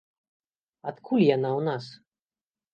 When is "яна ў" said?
1.35-1.69